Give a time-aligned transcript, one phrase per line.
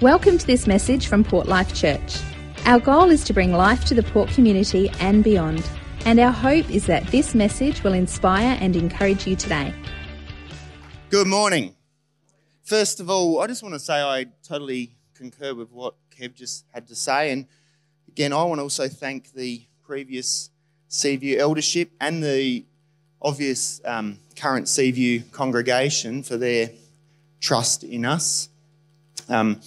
[0.00, 2.18] Welcome to this message from Port Life Church.
[2.66, 5.64] Our goal is to bring life to the Port community and beyond,
[6.04, 9.72] and our hope is that this message will inspire and encourage you today.
[11.10, 11.76] Good morning.
[12.64, 16.64] First of all, I just want to say I totally concur with what Kev just
[16.74, 17.30] had to say.
[17.30, 17.46] And
[18.08, 20.50] again, I want to also thank the previous
[20.88, 22.64] Seaview eldership and the
[23.22, 26.70] obvious um, current Seaview congregation for their
[27.40, 28.48] trust in us.
[29.28, 29.60] Um,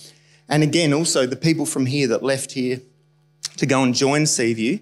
[0.50, 2.82] and again, also the people from here that left here
[3.58, 4.80] to go and join Seaview,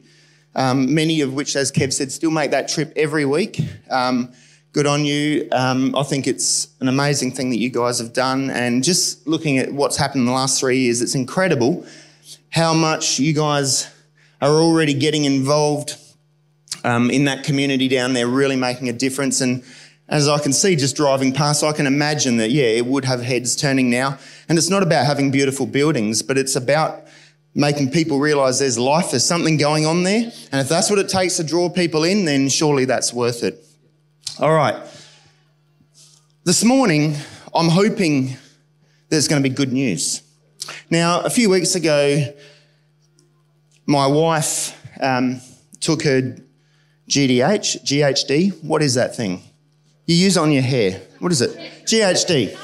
[0.56, 3.60] um, many of which, as Kev said, still make that trip every week.
[3.90, 4.32] Um,
[4.72, 5.48] good on you.
[5.52, 8.50] Um, I think it's an amazing thing that you guys have done.
[8.50, 11.86] And just looking at what's happened in the last three years, it's incredible
[12.50, 13.90] how much you guys
[14.42, 15.98] are already getting involved
[16.84, 19.42] um, in that community down there, really making a difference.
[19.42, 19.64] And
[20.08, 23.22] as I can see just driving past, I can imagine that, yeah, it would have
[23.22, 24.20] heads turning now.
[24.48, 27.06] And it's not about having beautiful buildings, but it's about
[27.56, 30.32] making people realize there's life, there's something going on there.
[30.52, 33.66] And if that's what it takes to draw people in, then surely that's worth it.
[34.40, 34.76] All right.
[36.44, 37.16] This morning,
[37.56, 38.38] I'm hoping
[39.10, 40.22] there's going to be good news.
[40.92, 42.34] Now, a few weeks ago,
[43.88, 45.42] my wife um,
[45.80, 46.38] took her
[47.10, 48.64] GDH, GHD.
[48.64, 49.42] What is that thing?
[50.06, 51.02] You use on your hair.
[51.20, 51.56] What is it?
[51.86, 52.58] GHD.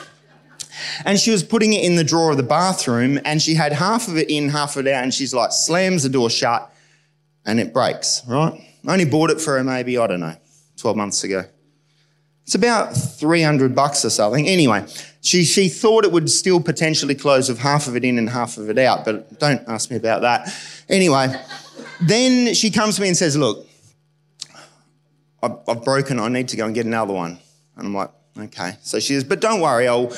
[1.06, 4.08] And she was putting it in the drawer of the bathroom and she had half
[4.08, 6.72] of it in, half of it out, and she's like, slams the door shut
[7.45, 8.53] and it breaks, right?
[8.88, 10.36] I only bought it for her maybe, I don't know,
[10.78, 11.44] 12 months ago.
[12.44, 14.47] It's about 300 bucks or something.
[14.47, 14.86] Anyway,
[15.22, 18.58] she, she thought it would still potentially close with half of it in and half
[18.58, 20.53] of it out, but don't ask me about that.
[20.89, 21.34] Anyway,
[22.02, 23.67] then she comes to me and says, Look,
[25.44, 27.39] I've, broken, I need to go and get another one.
[27.75, 28.78] And I'm like, Okay.
[28.81, 30.14] So she says, But don't worry, I'll,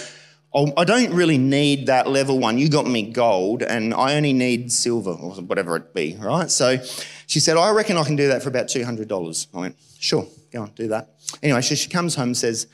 [0.54, 2.58] I'll, I do not really need that level one.
[2.58, 6.50] You got me gold, and I only need silver or whatever it be, right?
[6.50, 6.78] So
[7.26, 9.48] she said, I reckon I can do that for about $200.
[9.54, 11.10] I went, Sure, go on, do that.
[11.42, 12.68] Anyway, so she comes home and says,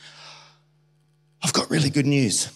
[1.41, 2.49] I've got really good news.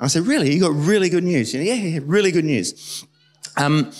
[0.00, 0.52] I said, Really?
[0.52, 1.54] You got really good news?
[1.54, 3.04] yeah, yeah, really good news.
[3.58, 3.92] Um,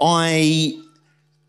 [0.00, 0.80] I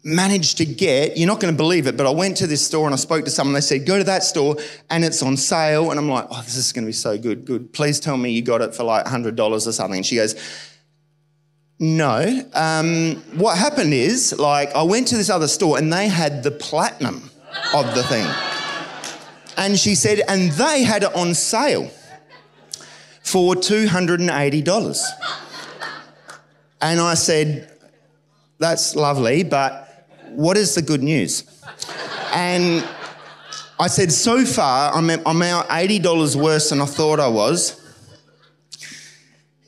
[0.07, 2.85] managed to get, you're not going to believe it, but I went to this store
[2.85, 3.53] and I spoke to someone.
[3.53, 4.56] They said, Go to that store
[4.90, 5.91] and it's on sale.
[5.91, 7.45] And I'm like, Oh, this is going to be so good.
[7.45, 7.73] Good.
[7.73, 9.97] Please tell me you got it for like $100 or something.
[9.97, 10.35] And she goes,
[11.78, 12.41] No.
[12.53, 16.51] Um, what happened is, like, I went to this other store and they had the
[16.51, 17.29] platinum
[17.73, 18.25] of the thing.
[19.57, 21.90] And she said, and they had it on sale
[23.23, 25.06] for $280.
[26.79, 27.72] And I said,
[28.59, 29.87] that's lovely, but
[30.32, 31.44] what is the good news?
[32.34, 32.88] And
[33.80, 37.82] I said, so far, I'm, I'm out $80 worse than I thought I was.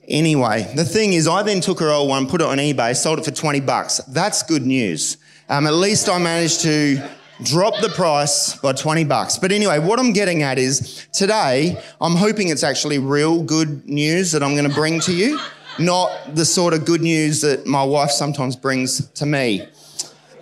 [0.07, 3.19] Anyway, the thing is, I then took her old one, put it on eBay, sold
[3.19, 3.97] it for 20 bucks.
[4.07, 5.17] That's good news.
[5.47, 7.07] Um, at least I managed to
[7.43, 9.37] drop the price by 20 bucks.
[9.37, 14.31] But anyway, what I'm getting at is today, I'm hoping it's actually real good news
[14.31, 15.39] that I'm going to bring to you,
[15.77, 19.67] not the sort of good news that my wife sometimes brings to me.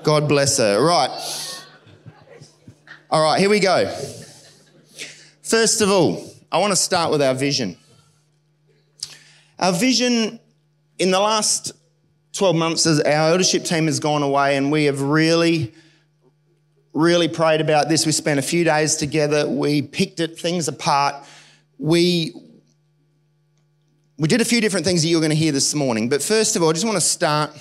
[0.07, 0.81] God bless her.
[0.81, 1.65] Right.
[3.11, 3.93] All right, here we go.
[5.41, 7.75] First of all, I want to start with our vision.
[9.59, 10.39] Our vision
[10.97, 11.73] in the last
[12.31, 15.73] 12 months, our eldership team has gone away, and we have really
[16.93, 18.05] really prayed about this.
[18.05, 19.45] We spent a few days together.
[19.45, 21.15] We picked it, things apart.
[21.77, 22.33] We
[24.17, 26.07] we did a few different things that you're going to hear this morning.
[26.07, 27.51] But first of all, I just want to start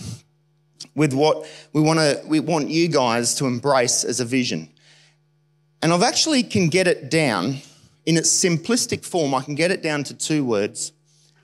[0.95, 4.69] with what we want to we want you guys to embrace as a vision.
[5.83, 7.59] And I've actually can get it down
[8.07, 9.35] in its simplistic form.
[9.35, 10.93] I can get it down to two words.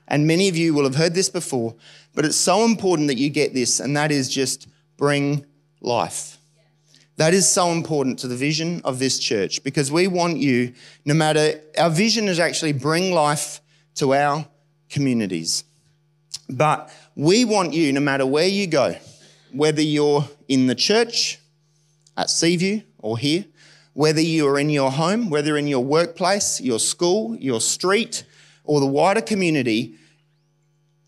[0.07, 1.75] And many of you will have heard this before,
[2.13, 4.67] but it's so important that you get this, and that is just
[4.97, 5.45] bring
[5.81, 6.37] life.
[7.17, 10.73] That is so important to the vision of this church because we want you,
[11.05, 13.61] no matter, our vision is actually bring life
[13.95, 14.45] to our
[14.89, 15.63] communities.
[16.49, 18.95] But we want you, no matter where you go,
[19.53, 21.39] whether you're in the church,
[22.17, 23.45] at Seaview, or here,
[23.93, 28.23] whether you are in your home, whether in your workplace, your school, your street,
[28.63, 29.95] or the wider community,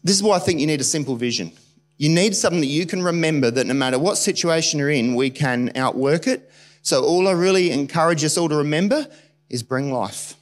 [0.04, 1.52] this is why I think you need a simple vision.
[1.98, 5.30] You need something that you can remember that no matter what situation you're in, we
[5.30, 6.52] can outwork it.
[6.82, 9.08] So, all I really encourage us all to remember
[9.50, 10.36] is bring life.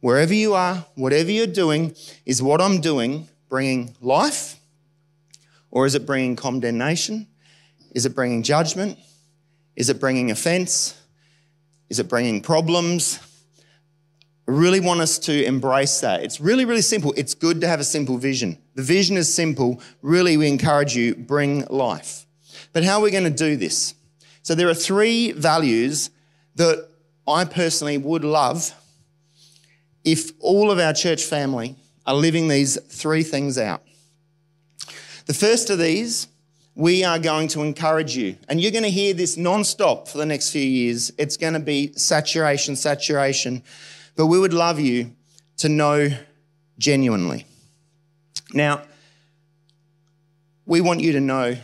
[0.00, 1.94] Wherever you are, whatever you're doing,
[2.24, 4.58] is what I'm doing bringing life?
[5.70, 7.26] Or is it bringing condemnation?
[7.92, 8.98] Is it bringing judgment?
[9.76, 10.98] Is it bringing offense?
[11.88, 13.20] Is it bringing problems?
[14.48, 16.22] I really want us to embrace that.
[16.22, 17.14] It's really, really simple.
[17.16, 18.58] It's good to have a simple vision.
[18.74, 19.80] The vision is simple.
[20.00, 22.26] Really, we encourage you, bring life.
[22.72, 23.94] But how are we going to do this?
[24.42, 26.10] So there are three values
[26.56, 26.88] that
[27.26, 28.74] I personally would love
[30.04, 33.82] if all of our church family are living these three things out.
[35.26, 36.26] The first of these,
[36.74, 40.26] we are going to encourage you, and you're going to hear this non-stop for the
[40.26, 41.12] next few years.
[41.18, 43.62] It's going to be saturation, saturation,
[44.16, 45.12] but we would love you
[45.58, 46.08] to know
[46.78, 47.46] genuinely.
[48.54, 48.82] Now,
[50.64, 51.56] we want you to know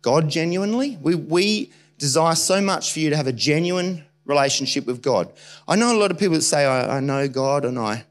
[0.00, 0.96] God genuinely.
[1.00, 5.30] We, we desire so much for you to have a genuine relationship with God.
[5.68, 8.04] I know a lot of people that say, I, I know God and I,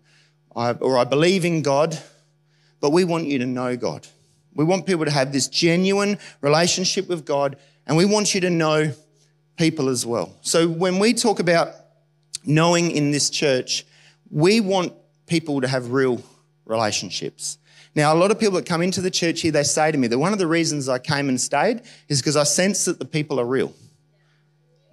[0.55, 1.97] I, or I believe in God,
[2.79, 4.07] but we want you to know God.
[4.59, 7.55] We want people to have this genuine relationship with God,
[7.87, 8.91] and we want you to know
[9.55, 10.35] people as well.
[10.41, 11.69] So when we talk about
[12.45, 13.85] knowing in this church,
[14.29, 14.91] we want
[15.27, 16.21] people to have real
[16.65, 17.57] relationships.
[17.95, 20.07] Now, a lot of people that come into the church here, they say to me
[20.09, 23.05] that one of the reasons I came and stayed is because I sense that the
[23.05, 23.73] people are real.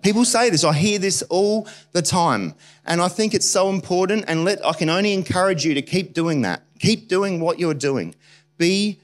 [0.00, 2.54] People say this, I hear this all the time.
[2.84, 4.26] And I think it's so important.
[4.28, 6.62] And let, I can only encourage you to keep doing that.
[6.78, 8.14] Keep doing what you're doing.
[8.58, 9.00] Be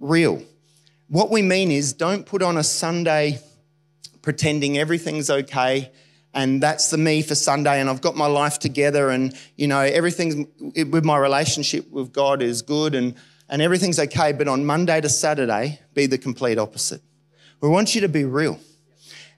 [0.00, 0.42] real.
[1.08, 3.40] What we mean is don't put on a Sunday
[4.22, 5.92] pretending everything's okay
[6.36, 9.80] and that's the me for Sunday, and I've got my life together, and you know
[9.80, 13.14] everything's with my relationship with God is good, and
[13.48, 14.32] and everything's okay.
[14.32, 17.00] But on Monday to Saturday, be the complete opposite.
[17.62, 18.60] We want you to be real.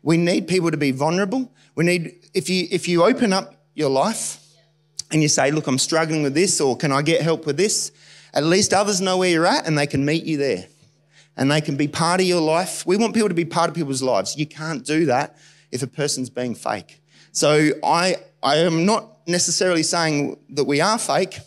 [0.02, 1.52] We need people to be vulnerable.
[1.76, 4.44] We need if you if you open up your life
[5.12, 7.92] and you say, "Look, I'm struggling with this," or "Can I get help with this?"
[8.34, 10.66] At least others know where you're at, and they can meet you there,
[11.36, 12.86] and they can be part of your life.
[12.86, 14.36] We want people to be part of people's lives.
[14.36, 15.36] You can't do that
[15.72, 17.00] if a person's being fake.
[17.32, 21.38] So I, I am not necessarily saying that we are fake.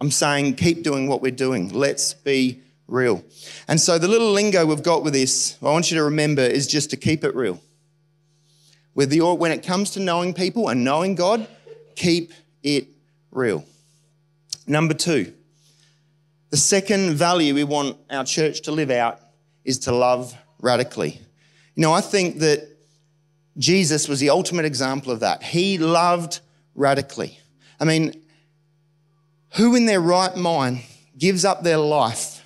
[0.00, 1.70] I'm saying keep doing what we're doing.
[1.70, 3.24] Let's be real.
[3.68, 6.66] And so the little lingo we've got with this, I want you to remember, is
[6.66, 7.60] just to keep it real.
[8.94, 11.46] With the, when it comes to knowing people and knowing God,
[11.96, 12.32] keep
[12.62, 12.88] it
[13.30, 13.64] real.
[14.66, 15.32] Number two,
[16.50, 19.20] the second value we want our church to live out
[19.64, 21.20] is to love radically.
[21.74, 22.66] You know, I think that
[23.56, 25.42] Jesus was the ultimate example of that.
[25.42, 26.40] He loved
[26.74, 27.38] radically.
[27.78, 28.20] I mean,
[29.54, 30.82] who in their right mind
[31.16, 32.44] gives up their life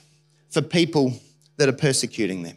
[0.50, 1.14] for people
[1.56, 2.56] that are persecuting them?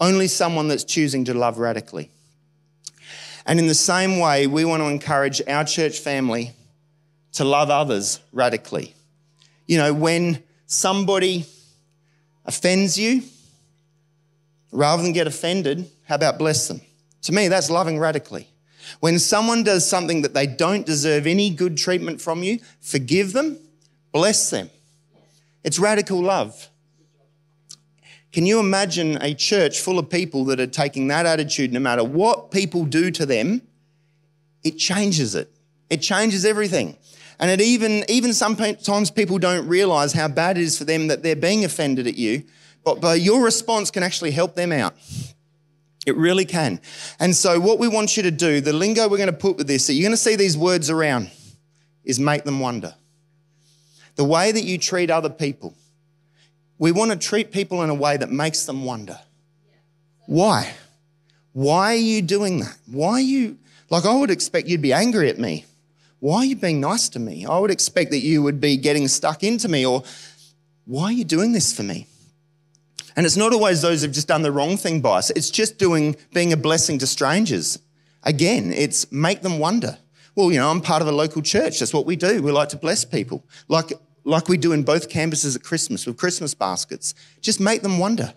[0.00, 2.10] Only someone that's choosing to love radically.
[3.46, 6.52] And in the same way, we want to encourage our church family
[7.32, 8.94] to love others radically.
[9.68, 11.46] You know, when somebody
[12.44, 13.22] offends you,
[14.72, 16.80] rather than get offended, how about bless them?
[17.22, 18.48] To me, that's loving radically.
[19.00, 23.58] When someone does something that they don't deserve any good treatment from you, forgive them,
[24.12, 24.70] bless them.
[25.62, 26.70] It's radical love.
[28.32, 32.04] Can you imagine a church full of people that are taking that attitude no matter
[32.04, 33.62] what people do to them?
[34.62, 35.50] It changes it.
[35.90, 36.96] It changes everything.
[37.40, 41.22] And it even, even sometimes people don't realize how bad it is for them that
[41.22, 42.42] they're being offended at you,
[42.84, 44.94] but, but your response can actually help them out.
[46.06, 46.80] It really can.
[47.20, 49.66] And so, what we want you to do, the lingo we're going to put with
[49.66, 51.30] this, that you're going to see these words around,
[52.04, 52.94] is make them wonder.
[54.16, 55.74] The way that you treat other people,
[56.78, 59.18] we want to treat people in a way that makes them wonder.
[60.26, 60.72] Why?
[61.52, 62.76] Why are you doing that?
[62.86, 63.58] Why are you,
[63.90, 65.66] like, I would expect you'd be angry at me.
[66.20, 67.46] Why are you being nice to me?
[67.46, 70.02] I would expect that you would be getting stuck into me, or
[70.84, 72.06] why are you doing this for me?
[73.16, 75.30] And it's not always those who've just done the wrong thing by us.
[75.30, 77.78] It's just doing, being a blessing to strangers.
[78.22, 79.98] Again, it's make them wonder.
[80.34, 81.80] Well, you know, I'm part of a local church.
[81.80, 82.42] That's what we do.
[82.42, 83.92] We like to bless people, like,
[84.24, 87.14] like we do in both campuses at Christmas with Christmas baskets.
[87.40, 88.32] Just make them wonder.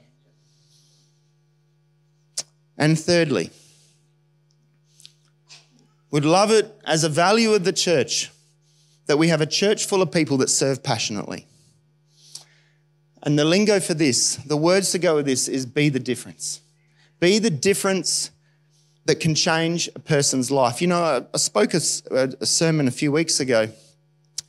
[2.78, 3.52] And thirdly,
[6.12, 8.30] we'd love it as a value of the church
[9.08, 11.48] that we have a church full of people that serve passionately.
[13.24, 16.62] And the lingo for this, the words to go with this is be the difference.
[17.20, 18.32] Be the difference
[19.06, 20.82] that can change a person's life.
[20.82, 21.82] You know, I spoke a,
[22.40, 23.70] a sermon a few weeks ago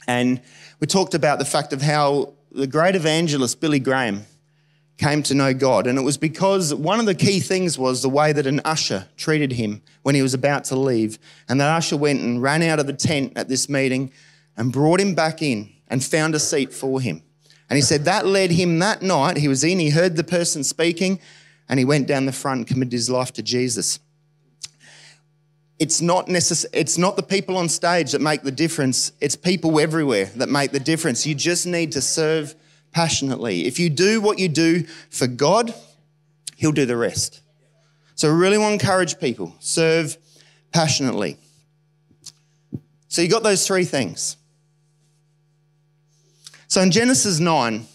[0.07, 0.41] and
[0.81, 4.27] we talked about the fact of how the great evangelist Billy Graham
[5.03, 5.87] came to know God.
[5.87, 9.09] And it was because one of the key things was the way that an usher
[9.17, 11.19] treated him when he was about to leave.
[11.49, 14.13] And that usher went and ran out of the tent at this meeting
[14.57, 17.23] and brought him back in and found a seat for him.
[17.69, 19.39] And he said that led him that night.
[19.39, 21.21] He was in, he heard the person speaking,
[21.69, 23.99] and he went down the front and committed his life to Jesus.
[25.79, 29.11] it's not necess- it's not the people on stage that make the difference.
[29.21, 31.27] It's people everywhere that make the difference.
[31.27, 32.55] You just need to serve
[32.93, 33.67] passionately.
[33.67, 35.75] If you do what you do for God,
[36.57, 37.41] He'll do the rest.
[38.15, 40.17] So I really want to encourage people serve
[40.73, 41.37] passionately.
[43.09, 44.37] So you got those three things.
[46.69, 47.87] So in Genesis 9,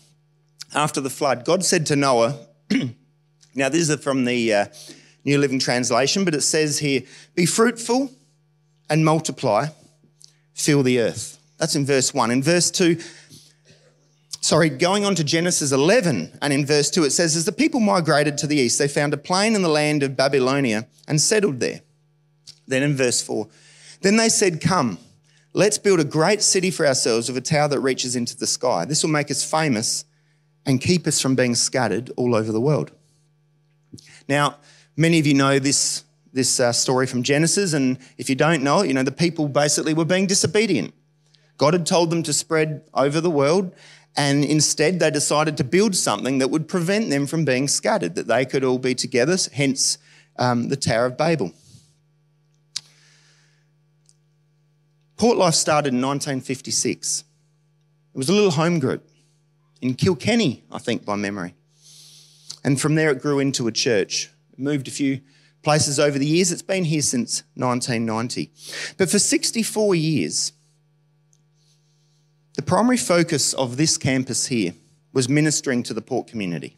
[0.76, 2.38] after the flood, God said to Noah,
[3.56, 4.66] now this is from the uh,
[5.24, 7.02] New Living Translation, but it says here,
[7.34, 8.12] be fruitful
[8.90, 9.68] and multiply,
[10.54, 11.40] fill the earth.
[11.58, 12.30] That's in verse 1.
[12.30, 13.00] In verse 2,
[14.48, 17.82] sorry, going on to Genesis 11, and in verse 2 it says, As the people
[17.82, 21.60] migrated to the east, they found a plain in the land of Babylonia and settled
[21.60, 21.82] there.
[22.66, 23.46] Then in verse 4,
[24.02, 25.00] then they said, Come,
[25.52, 28.86] let's build a great city for ourselves with a tower that reaches into the sky.
[28.86, 30.06] This will make us famous
[30.66, 32.92] and keep us from being scattered all over the world.
[34.30, 34.60] Now,
[34.96, 38.80] many of you know this, this uh, story from Genesis, and if you don't know
[38.80, 40.94] it, you know, the people basically were being disobedient.
[41.58, 43.74] God had told them to spread over the world,
[44.18, 48.26] and instead, they decided to build something that would prevent them from being scattered, that
[48.26, 50.00] they could all be together, hence
[50.40, 51.54] um, the Tower of Babel.
[55.18, 57.24] Port Life started in 1956.
[58.14, 59.08] It was a little home group
[59.82, 61.54] in Kilkenny, I think, by memory.
[62.64, 64.32] And from there, it grew into a church.
[64.52, 65.22] It moved a few
[65.62, 66.52] places over the years.
[66.52, 68.52] It's been here since 1990.
[68.98, 70.54] But for 64 years,
[72.58, 74.74] the primary focus of this campus here
[75.14, 76.76] was ministering to the port community.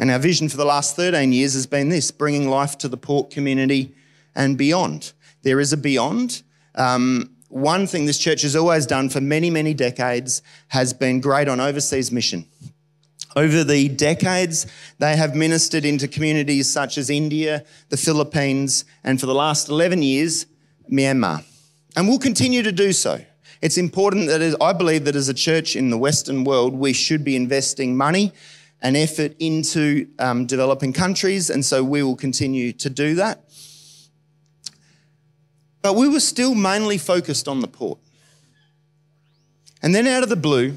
[0.00, 2.96] And our vision for the last 13 years has been this bringing life to the
[2.96, 3.94] port community
[4.34, 5.12] and beyond.
[5.42, 6.42] There is a beyond.
[6.74, 11.46] Um, one thing this church has always done for many, many decades has been great
[11.46, 12.46] on overseas mission.
[13.36, 14.66] Over the decades,
[14.98, 20.02] they have ministered into communities such as India, the Philippines, and for the last 11
[20.02, 20.46] years,
[20.90, 21.44] Myanmar.
[21.94, 23.20] And will continue to do so.
[23.60, 26.92] It's important that as, I believe that as a church in the Western world, we
[26.92, 28.32] should be investing money
[28.80, 33.44] and effort into um, developing countries, and so we will continue to do that.
[35.82, 37.98] But we were still mainly focused on the port.
[39.82, 40.76] And then out of the blue,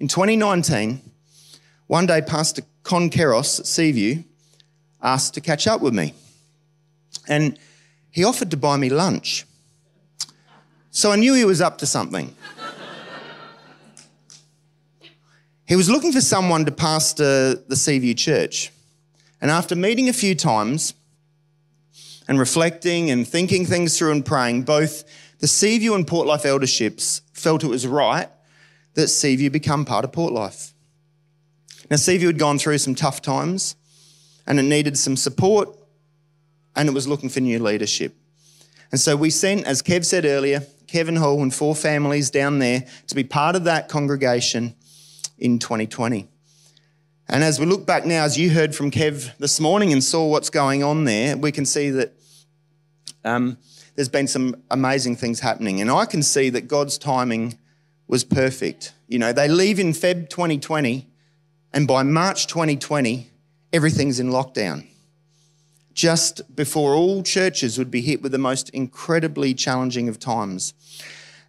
[0.00, 1.00] in 2019,
[1.86, 4.22] one day Pastor Con Keros at Seaview
[5.02, 6.14] asked to catch up with me.
[7.28, 7.58] And
[8.10, 9.44] he offered to buy me lunch.
[10.90, 12.34] So I knew he was up to something.
[15.66, 18.72] he was looking for someone to pastor the Seaview Church.
[19.40, 20.94] And after meeting a few times
[22.26, 25.04] and reflecting and thinking things through and praying, both
[25.38, 28.28] the Seaview and Port Life elderships felt it was right
[28.94, 30.72] that Seaview become part of Port Life.
[31.90, 33.76] Now, Seaview had gone through some tough times
[34.46, 35.68] and it needed some support
[36.74, 38.14] and it was looking for new leadership.
[38.90, 42.84] And so we sent, as Kev said earlier, Kevin Hall and four families down there
[43.06, 44.74] to be part of that congregation
[45.38, 46.28] in 2020.
[47.28, 50.26] And as we look back now, as you heard from Kev this morning and saw
[50.26, 52.14] what's going on there, we can see that
[53.22, 53.58] um,
[53.94, 55.80] there's been some amazing things happening.
[55.80, 57.58] And I can see that God's timing
[58.06, 58.94] was perfect.
[59.08, 61.06] You know, they leave in Feb 2020,
[61.74, 63.30] and by March 2020,
[63.74, 64.86] everything's in lockdown
[65.98, 70.72] just before all churches would be hit with the most incredibly challenging of times.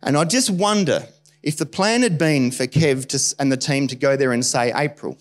[0.01, 1.05] And I just wonder
[1.43, 4.43] if the plan had been for Kev to, and the team to go there and
[4.43, 5.19] say April,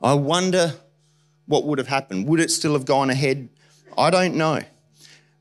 [0.00, 0.74] I wonder
[1.46, 2.28] what would have happened.
[2.28, 3.48] Would it still have gone ahead?
[3.96, 4.60] I don't know.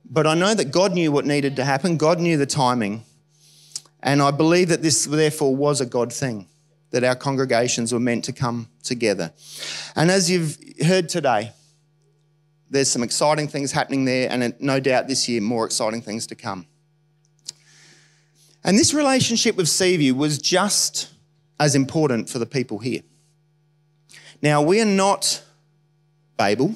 [0.10, 3.04] But I know that God knew what needed to happen, God knew the timing.
[4.02, 6.48] And I believe that this, therefore, was a God thing,
[6.90, 9.32] that our congregations were meant to come together.
[9.96, 11.52] And as you've heard today,
[12.70, 16.28] there's some exciting things happening there, and uh, no doubt this year, more exciting things
[16.28, 16.68] to come.
[18.64, 21.10] And this relationship with Seaview was just
[21.60, 23.02] as important for the people here.
[24.42, 25.44] Now, we are not
[26.36, 26.76] Babel.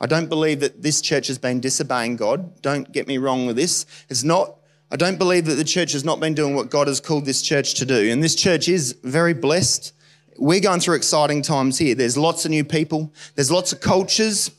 [0.00, 2.62] I don't believe that this church has been disobeying God.
[2.62, 3.86] Don't get me wrong with this.
[4.08, 4.56] It's not,
[4.90, 7.42] I don't believe that the church has not been doing what God has called this
[7.42, 8.10] church to do.
[8.10, 9.92] And this church is very blessed.
[10.38, 11.94] We're going through exciting times here.
[11.94, 14.50] There's lots of new people, there's lots of cultures.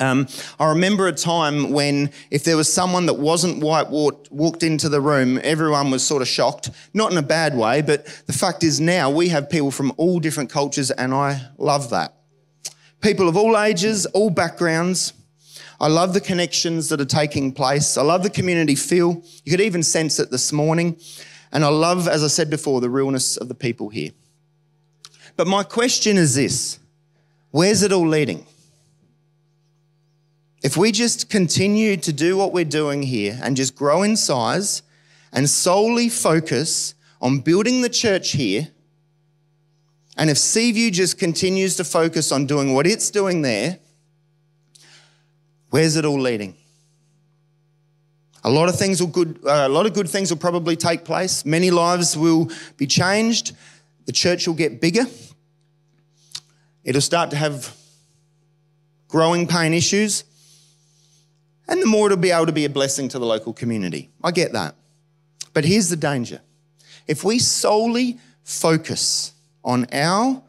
[0.00, 0.26] Um,
[0.58, 4.88] I remember a time when if there was someone that wasn't white walked, walked into
[4.88, 6.70] the room, everyone was sort of shocked.
[6.94, 10.18] Not in a bad way, but the fact is now we have people from all
[10.18, 12.14] different cultures, and I love that.
[13.00, 15.12] People of all ages, all backgrounds.
[15.80, 17.96] I love the connections that are taking place.
[17.98, 19.22] I love the community feel.
[19.44, 20.96] You could even sense it this morning.
[21.50, 24.12] And I love, as I said before, the realness of the people here.
[25.36, 26.78] But my question is this
[27.50, 28.46] where's it all leading?
[30.62, 34.82] If we just continue to do what we're doing here and just grow in size
[35.32, 38.68] and solely focus on building the church here,
[40.16, 43.78] and if Seaview just continues to focus on doing what it's doing there,
[45.70, 46.54] where's it all leading?
[48.44, 51.04] A lot of things will good, uh, a lot of good things will probably take
[51.04, 51.44] place.
[51.44, 53.56] Many lives will be changed.
[54.06, 55.06] The church will get bigger.
[56.84, 57.74] It'll start to have
[59.08, 60.24] growing pain issues.
[61.68, 64.10] And the more it'll be able to be a blessing to the local community.
[64.22, 64.74] I get that.
[65.52, 66.40] But here's the danger.
[67.06, 69.32] If we solely focus
[69.64, 70.42] on our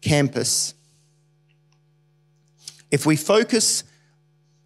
[0.00, 0.74] campus,
[2.90, 3.84] if we focus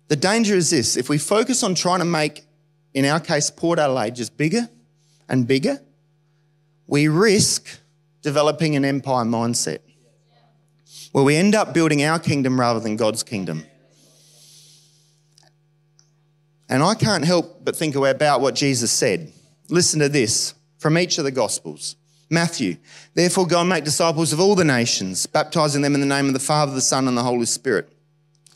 [0.08, 2.44] the danger is this if we focus on trying to make,
[2.94, 4.68] in our case, Port Adelaide just bigger
[5.28, 5.80] and bigger,
[6.86, 7.80] we risk
[8.22, 9.78] developing an empire mindset
[11.12, 13.64] where we end up building our kingdom rather than God's kingdom.
[16.68, 19.32] And I can't help but think about what Jesus said.
[19.68, 21.96] Listen to this from each of the Gospels.
[22.28, 22.76] Matthew,
[23.14, 26.32] therefore go and make disciples of all the nations, baptizing them in the name of
[26.32, 27.88] the Father, the Son, and the Holy Spirit.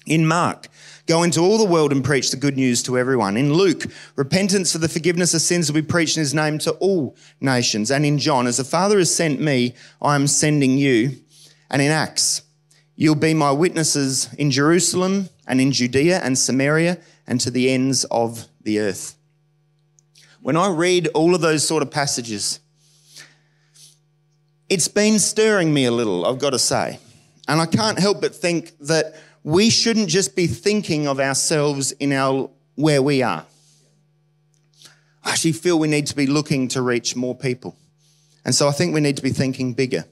[0.07, 0.67] In Mark,
[1.11, 3.37] Go into all the world and preach the good news to everyone.
[3.37, 6.71] In Luke, repentance for the forgiveness of sins will be preached in his name to
[6.75, 7.91] all nations.
[7.91, 11.17] And in John, as the Father has sent me, I am sending you.
[11.69, 12.43] And in Acts,
[12.95, 18.05] you'll be my witnesses in Jerusalem and in Judea and Samaria and to the ends
[18.11, 19.15] of the earth.
[20.43, 22.59] When I read all of those sort of passages,
[24.69, 26.99] it's been stirring me a little, I've got to say.
[27.47, 32.13] And I can't help but think that we shouldn't just be thinking of ourselves in
[32.13, 33.47] our where we are.
[35.23, 37.77] I actually feel we need to be looking to reach more people.
[38.45, 40.05] And so I think we need to be thinking bigger.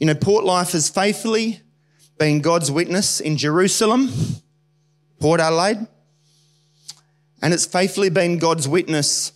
[0.00, 1.60] You know, Port Life has faithfully
[2.18, 4.10] been God's witness in Jerusalem,
[5.20, 5.86] Port Adelaide,
[7.42, 9.32] and it's faithfully been God's witness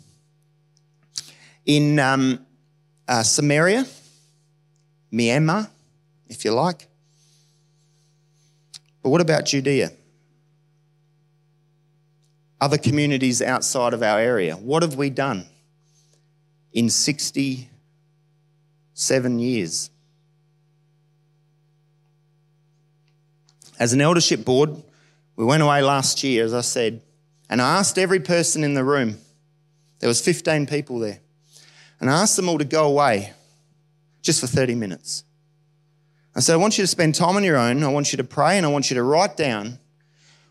[1.67, 2.47] in um,
[3.09, 3.85] uh, Samaria,
[5.13, 5.69] Myanmar,
[6.29, 6.87] if you like,
[9.03, 9.91] but what about Judea?
[12.61, 14.57] Other communities outside of our area.
[14.57, 15.47] What have we done
[16.73, 19.91] in 67 years?
[23.79, 24.83] As an eldership board,
[25.37, 27.03] we went away last year, as I said,
[27.49, 29.19] and I asked every person in the room,
[30.01, 31.21] there was 15 people there,
[32.01, 33.33] and I asked them all to go away
[34.23, 35.25] just for 30 minutes.
[36.35, 37.83] I said, I want you to spend time on your own.
[37.83, 39.79] I want you to pray and I want you to write down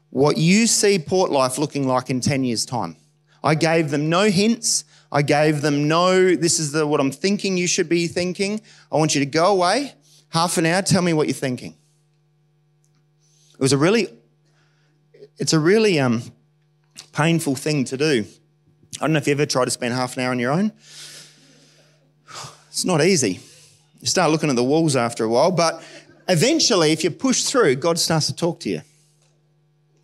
[0.10, 2.96] what you see Port Life looking like in 10 years' time.
[3.44, 4.86] I gave them no hints.
[5.12, 8.62] I gave them no, this is the, what I'm thinking you should be thinking.
[8.92, 9.94] I want you to go away,
[10.30, 11.76] half an hour, tell me what you're thinking.
[13.54, 14.08] It was a really,
[15.38, 16.24] it's a really um,
[17.14, 18.26] painful thing to do.
[19.00, 20.72] I don't know if you ever tried to spend half an hour on your own.
[22.70, 23.40] It's not easy.
[24.02, 25.82] You start looking at the walls after a while, but
[26.28, 28.82] eventually, if you push through, God starts to talk to you.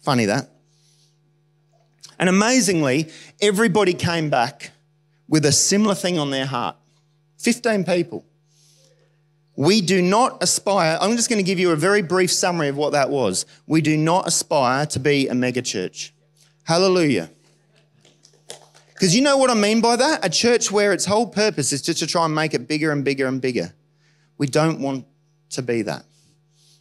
[0.01, 0.49] Funny that.
[2.17, 3.09] And amazingly,
[3.41, 4.71] everybody came back
[5.27, 6.75] with a similar thing on their heart
[7.39, 8.25] 15 people.
[9.55, 12.77] We do not aspire, I'm just going to give you a very brief summary of
[12.77, 13.45] what that was.
[13.67, 16.11] We do not aspire to be a megachurch.
[16.63, 17.29] Hallelujah.
[18.93, 20.23] Because you know what I mean by that?
[20.23, 23.03] A church where its whole purpose is just to try and make it bigger and
[23.03, 23.73] bigger and bigger.
[24.37, 25.05] We don't want
[25.51, 26.05] to be that.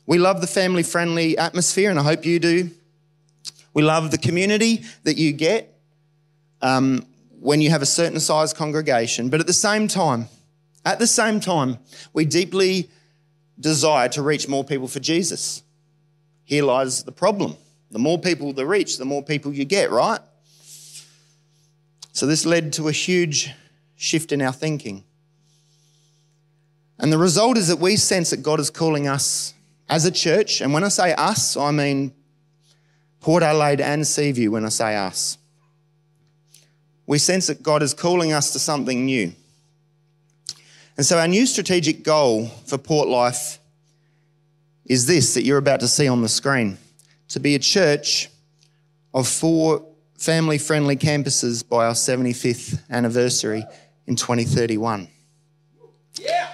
[0.06, 2.70] We love the family friendly atmosphere, and I hope you do.
[3.72, 5.78] We love the community that you get
[6.60, 7.06] um,
[7.38, 9.30] when you have a certain size congregation.
[9.30, 10.28] But at the same time,
[10.84, 11.78] at the same time,
[12.12, 12.90] we deeply
[13.58, 15.62] desire to reach more people for Jesus.
[16.44, 17.56] Here lies the problem.
[17.90, 20.20] The more people that reach, the more people you get, right?
[22.12, 23.50] So this led to a huge
[23.96, 25.04] shift in our thinking.
[26.98, 29.54] And the result is that we sense that God is calling us
[29.88, 32.12] as a church, and when I say us, I mean
[33.20, 35.36] Port Adelaide and Seaview when I say us.
[37.06, 39.32] We sense that God is calling us to something new.
[40.96, 43.58] And so, our new strategic goal for Port Life
[44.86, 46.78] is this that you're about to see on the screen
[47.30, 48.28] to be a church
[49.14, 49.86] of four
[50.18, 53.64] family friendly campuses by our 75th anniversary
[54.06, 55.08] in 2031.
[56.20, 56.48] Yeah.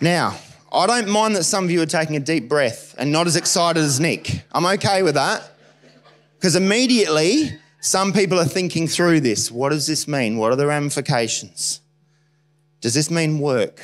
[0.00, 0.38] Now,
[0.72, 3.36] I don't mind that some of you are taking a deep breath and not as
[3.36, 4.42] excited as Nick.
[4.52, 5.42] I'm okay with that.
[6.38, 9.50] Because immediately, some people are thinking through this.
[9.50, 10.36] What does this mean?
[10.36, 11.80] What are the ramifications?
[12.80, 13.80] Does this mean work?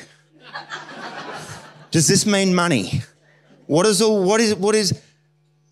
[1.91, 3.01] Does this mean money?
[3.67, 4.99] What is all, what is, what is,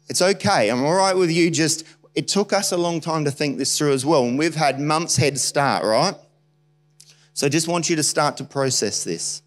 [0.08, 0.70] it's okay.
[0.70, 1.50] I'm all right with you.
[1.50, 4.24] Just, it took us a long time to think this through as well.
[4.26, 6.16] And we've had months head start, right?
[7.34, 9.42] So I just want you to start to process this.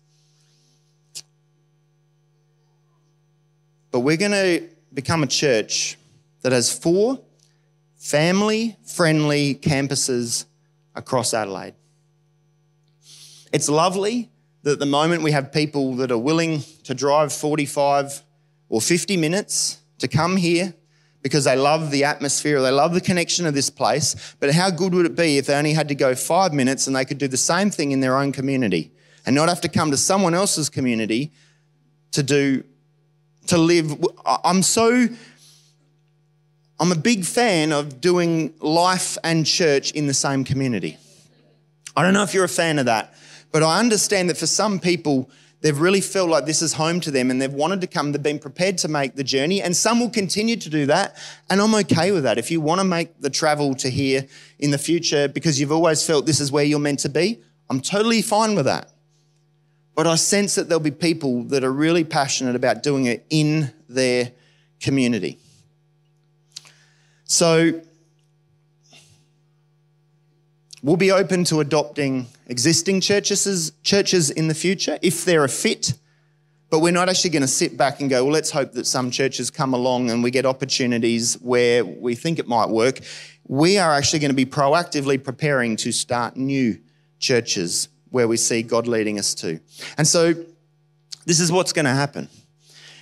[3.90, 5.96] But we're going to become a church
[6.42, 7.20] that has four
[7.96, 10.46] family friendly campuses
[10.94, 11.74] across Adelaide.
[13.52, 14.30] It's lovely
[14.64, 18.22] that at the moment we have people that are willing to drive 45
[18.70, 20.74] or 50 minutes to come here
[21.22, 24.34] because they love the atmosphere, they love the connection of this place.
[24.40, 26.96] But how good would it be if they only had to go five minutes and
[26.96, 28.90] they could do the same thing in their own community
[29.26, 31.32] and not have to come to someone else's community
[32.12, 32.64] to do,
[33.46, 34.02] to live?
[34.26, 35.08] I'm so,
[36.80, 40.98] I'm a big fan of doing life and church in the same community.
[41.96, 43.13] I don't know if you're a fan of that,
[43.54, 45.30] but I understand that for some people,
[45.64, 48.12] They've really felt like this is home to them and they've wanted to come.
[48.12, 51.16] They've been prepared to make the journey, and some will continue to do that.
[51.48, 52.36] And I'm okay with that.
[52.36, 54.26] If you want to make the travel to here
[54.58, 57.40] in the future because you've always felt this is where you're meant to be,
[57.70, 58.92] I'm totally fine with that.
[59.94, 63.72] But I sense that there'll be people that are really passionate about doing it in
[63.88, 64.32] their
[64.82, 65.38] community.
[67.24, 67.80] So
[70.82, 75.94] we'll be open to adopting existing churches, churches in the future if they're a fit.
[76.70, 79.10] But we're not actually going to sit back and go, well, let's hope that some
[79.10, 83.00] churches come along and we get opportunities where we think it might work.
[83.46, 86.80] We are actually going to be proactively preparing to start new
[87.20, 89.60] churches where we see God leading us to.
[89.98, 90.34] And so
[91.26, 92.28] this is what's going to happen.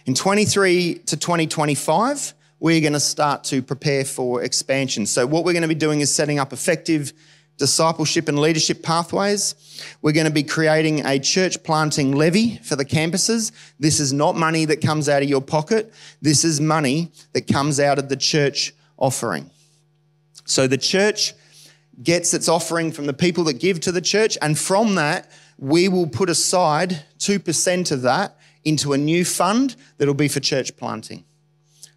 [0.04, 5.06] In 23 to 2025, we're going to start to prepare for expansion.
[5.06, 7.12] So, what we're going to be doing is setting up effective
[7.58, 9.54] discipleship and leadership pathways.
[10.02, 13.52] We're going to be creating a church planting levy for the campuses.
[13.78, 15.92] This is not money that comes out of your pocket.
[16.20, 19.50] This is money that comes out of the church offering.
[20.44, 21.34] So the church
[22.02, 25.88] gets its offering from the people that give to the church, and from that, we
[25.88, 31.24] will put aside 2% of that into a new fund that'll be for church planting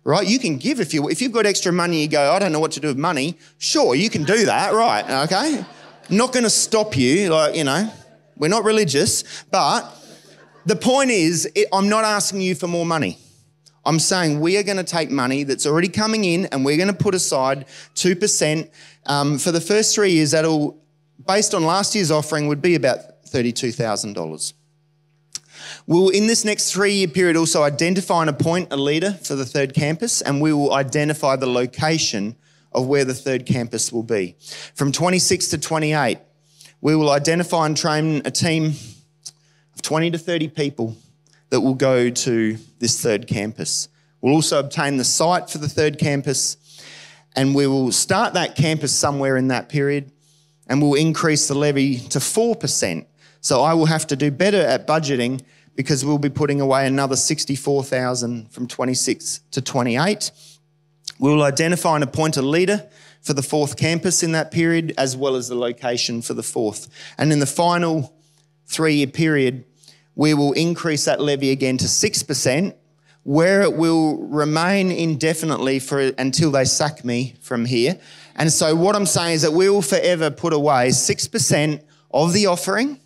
[0.06, 0.26] right?
[0.26, 2.04] You can give if you if you've got extra money.
[2.04, 3.38] You go, I don't know what to do with money.
[3.58, 5.24] Sure, you can do that, right?
[5.26, 5.66] Okay,
[6.10, 7.30] not going to stop you.
[7.30, 7.92] Like you know,
[8.38, 9.84] we're not religious, but
[10.66, 13.18] the point is, it, I'm not asking you for more money.
[13.86, 16.88] I'm saying we are going to take money that's already coming in and we're going
[16.88, 18.70] to put aside 2%
[19.06, 20.32] um, for the first three years.
[20.32, 20.82] That'll,
[21.28, 24.54] based on last year's offering, would be about $32,000.
[25.88, 29.36] We will, in this next three year period, also identify and appoint a leader for
[29.36, 32.36] the third campus, and we will identify the location
[32.72, 34.36] of where the third campus will be.
[34.74, 36.18] From 26 to 28,
[36.82, 38.74] we will identify and train a team
[39.76, 40.98] of 20 to 30 people
[41.50, 43.88] that will go to this third campus.
[44.22, 46.58] We'll also obtain the site for the third campus,
[47.36, 50.12] and we will start that campus somewhere in that period,
[50.66, 53.06] and we'll increase the levy to 4%.
[53.42, 55.42] So I will have to do better at budgeting
[55.76, 60.32] because we'll be putting away another 64,000 from 26 to 28.
[61.20, 62.88] We will identify and appoint a leader
[63.22, 66.88] for the fourth campus in that period, as well as the location for the fourth.
[67.18, 68.14] And in the final
[68.68, 69.66] three year period,
[70.16, 72.76] we will increase that levy again to 6%,
[73.24, 78.00] where it will remain indefinitely for until they sack me from here.
[78.36, 82.46] And so what I'm saying is that we will forever put away 6% of the
[82.46, 83.00] offering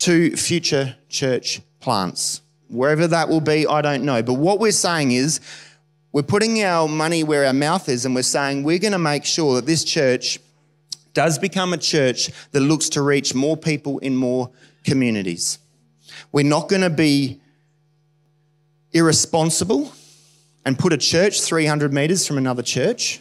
[0.00, 2.40] to future church plants.
[2.68, 4.22] Wherever that will be, I don't know.
[4.22, 5.40] But what we're saying is,
[6.12, 9.24] we're putting our money where our mouth is, and we're saying we're going to make
[9.24, 10.38] sure that this church
[11.12, 14.50] does become a church that looks to reach more people in more
[14.84, 15.58] communities.
[16.32, 17.40] We're not going to be
[18.92, 19.92] irresponsible
[20.64, 23.20] and put a church 300 metres from another church.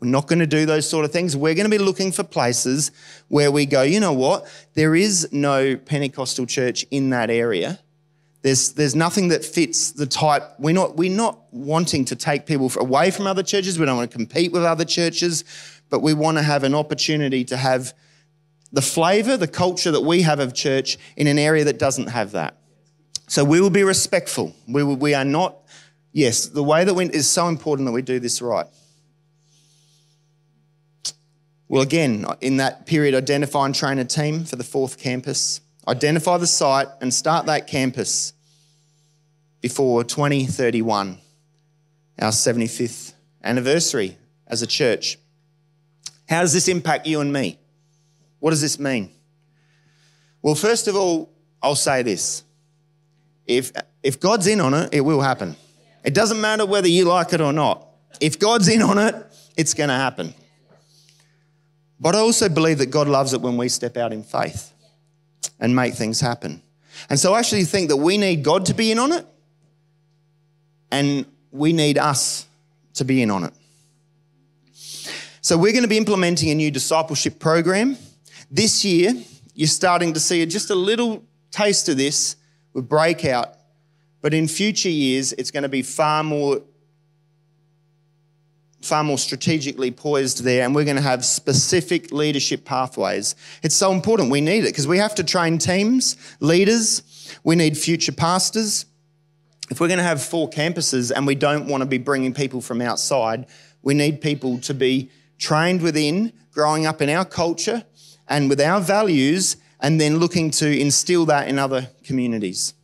[0.00, 1.36] We're not going to do those sort of things.
[1.36, 2.90] We're going to be looking for places
[3.28, 4.46] where we go, you know what?
[4.74, 7.80] There is no Pentecostal church in that area.
[8.42, 10.44] There's, there's nothing that fits the type.
[10.58, 13.78] We're not, we're not wanting to take people away from other churches.
[13.78, 15.44] We don't want to compete with other churches,
[15.88, 17.92] but we want to have an opportunity to have
[18.72, 22.32] the flavour, the culture that we have of church in an area that doesn't have
[22.32, 22.58] that.
[23.26, 24.54] So we will be respectful.
[24.68, 25.56] We, will, we are not,
[26.12, 28.66] yes, the way that we, is so important that we do this right.
[31.68, 36.36] Well, again, in that period, identify and train a team for the fourth campus, identify
[36.38, 38.32] the site and start that campus
[39.60, 41.18] before 2031,
[42.20, 45.18] our 75th anniversary as a church.
[46.28, 47.58] How does this impact you and me?
[48.38, 49.10] What does this mean?
[50.42, 52.44] Well, first of all, I'll say this
[53.46, 55.56] if, if God's in on it, it will happen.
[56.04, 57.88] It doesn't matter whether you like it or not.
[58.20, 59.14] If God's in on it,
[59.56, 60.34] it's going to happen.
[61.98, 64.72] But I also believe that God loves it when we step out in faith
[65.58, 66.62] and make things happen.
[67.08, 69.26] And so I actually think that we need God to be in on it
[70.90, 72.46] and we need us
[72.94, 73.52] to be in on it.
[75.40, 77.96] So we're going to be implementing a new discipleship program.
[78.50, 79.14] This year,
[79.54, 82.36] you're starting to see just a little taste of this
[82.72, 83.54] with Breakout,
[84.20, 86.62] but in future years, it's going to be far more
[88.86, 93.34] far more strategically poised there, and we're going to have specific leadership pathways.
[93.62, 94.30] It's so important.
[94.30, 97.02] We need it because we have to train teams, leaders,
[97.44, 98.86] we need future pastors.
[99.70, 102.60] If we're going to have four campuses and we don't want to be bringing people
[102.60, 103.46] from outside,
[103.82, 107.84] we need people to be trained within, growing up in our culture
[108.28, 112.74] and with our values, and then looking to instill that in other communities.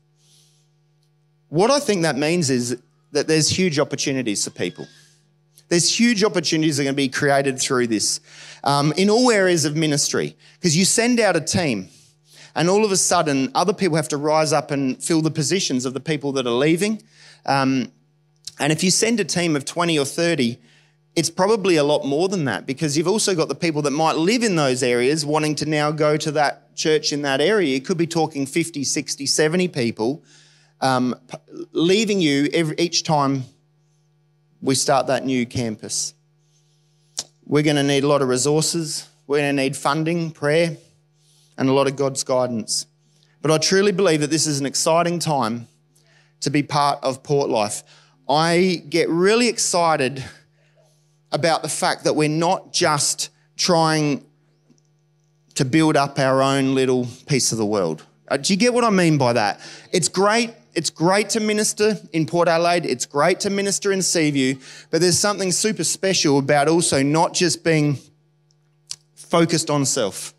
[1.49, 2.77] What I think that means is
[3.13, 4.87] that there's huge opportunities for people.
[5.73, 8.21] There's huge opportunities that are going to be created through this
[8.63, 11.89] um, in all areas of ministry because you send out a team
[12.55, 15.87] and all of a sudden other people have to rise up and fill the positions
[15.87, 17.03] of the people that are leaving.
[17.47, 17.91] Um,
[18.59, 20.59] and if you send a team of 20 or 30,
[21.17, 24.17] it's probably a lot more than that because you've also got the people that might
[24.17, 27.73] live in those areas wanting to now go to that church in that area.
[27.75, 30.23] You could be talking 50, 60, 70 people
[30.83, 31.15] um,
[31.73, 33.45] leaving you every, each time
[34.63, 36.15] we start that new campus.
[37.45, 40.77] We're going to need a lot of resources, we're going to need funding, prayer,
[41.59, 42.87] and a lot of God's guidance.
[43.43, 45.67] But I truly believe that this is an exciting time
[46.41, 47.83] to be part of Port Life.
[48.29, 50.25] I get really excited
[51.33, 54.25] about the fact that we're not just trying
[55.55, 58.05] to build up our own little piece of the world.
[58.29, 59.61] Uh, do you get what I mean by that?
[59.93, 64.57] It's great it's great to minister in Port Adelaide, it's great to minister in Seaview,
[64.91, 67.99] but there's something super special about also not just being
[69.15, 70.35] focused on self.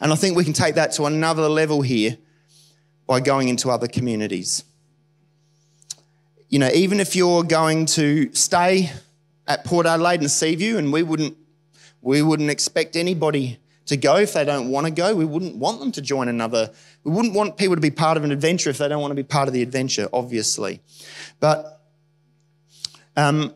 [0.00, 2.16] And I think we can take that to another level here
[3.06, 4.64] by going into other communities.
[6.48, 8.90] You know, even if you're going to stay
[9.46, 11.36] at Port Adelaide and Seaview, and we wouldn't,
[12.00, 15.14] we wouldn't expect anybody to go if they don't want to go.
[15.14, 16.70] We wouldn't want them to join another.
[17.04, 19.16] We wouldn't want people to be part of an adventure if they don't want to
[19.16, 20.80] be part of the adventure, obviously.
[21.40, 21.82] But
[23.16, 23.54] um,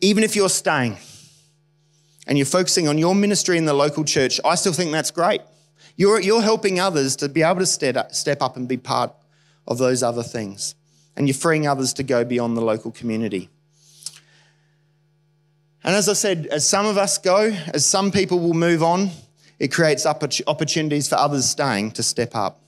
[0.00, 0.96] even if you're staying
[2.26, 5.40] and you're focusing on your ministry in the local church, I still think that's great.
[5.96, 9.12] You're, you're helping others to be able to step step up and be part
[9.66, 10.74] of those other things.
[11.16, 13.50] And you're freeing others to go beyond the local community.
[15.82, 19.10] And as I said, as some of us go, as some people will move on,
[19.60, 22.62] it creates opportunities for others staying to step up.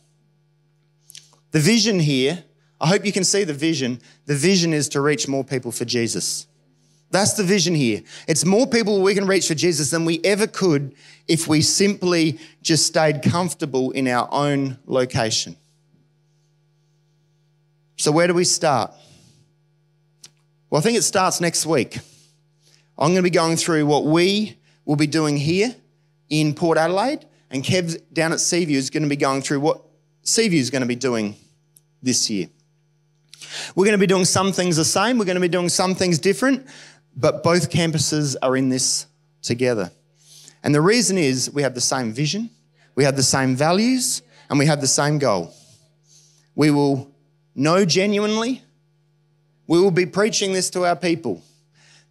[1.51, 2.45] The vision here,
[2.81, 4.01] I hope you can see the vision.
[4.27, 6.47] The vision is to reach more people for Jesus.
[7.11, 8.03] That's the vision here.
[8.29, 10.95] It's more people we can reach for Jesus than we ever could
[11.29, 15.57] if we simply just stayed comfortable in our own location.
[17.97, 18.93] So, where do we start?
[20.69, 21.99] Well, I think it starts next week.
[22.99, 25.77] I'm going to be going through what we will be doing here
[26.33, 29.83] in Port Adelaide, and Kev down at Seaview is going to be going through what
[30.23, 31.37] Seaview is going to be doing
[32.03, 32.49] this year.
[33.77, 35.95] We're going to be doing some things the same, we're going to be doing some
[35.95, 36.67] things different,
[37.15, 39.07] but both campuses are in this
[39.43, 39.91] together.
[40.63, 42.49] And the reason is we have the same vision,
[42.95, 45.53] we have the same values, and we have the same goal.
[46.55, 47.15] We will
[47.55, 48.63] know genuinely,
[49.67, 51.43] we will be preaching this to our people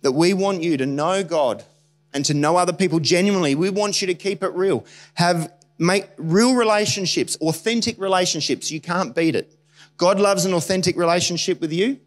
[0.01, 1.63] that we want you to know God
[2.13, 3.55] and to know other people genuinely.
[3.55, 4.85] We want you to keep it real.
[5.15, 8.71] Have make real relationships, authentic relationships.
[8.71, 9.55] You can't beat it.
[9.97, 11.99] God loves an authentic relationship with you,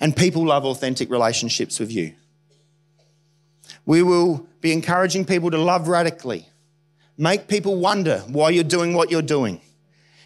[0.00, 2.14] and people love authentic relationships with you.
[3.86, 6.48] We will be encouraging people to love radically.
[7.16, 9.60] Make people wonder why you're doing what you're doing.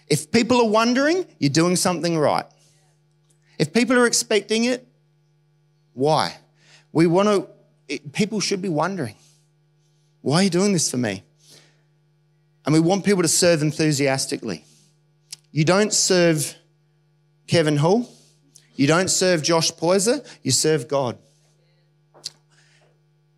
[0.09, 2.47] If people are wondering, you're doing something right.
[3.59, 4.87] If people are expecting it,
[5.93, 6.37] why?
[6.93, 7.49] We want to
[7.89, 9.17] it, people should be wondering,
[10.21, 11.25] why are you doing this for me?
[12.65, 14.65] And we want people to serve enthusiastically.
[15.51, 16.55] You don't serve
[17.47, 18.09] Kevin Hull,
[18.75, 21.19] you don't serve Josh Poyser, you serve God.